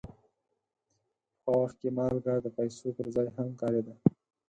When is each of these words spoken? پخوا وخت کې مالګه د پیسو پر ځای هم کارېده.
پخوا 1.43 1.53
وخت 1.61 1.75
کې 1.81 1.89
مالګه 1.97 2.33
د 2.41 2.47
پیسو 2.57 2.87
پر 2.97 3.07
ځای 3.15 3.27
هم 3.37 3.49
کارېده. 3.61 3.93